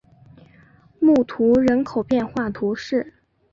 [0.99, 3.13] 穆图人口变化图示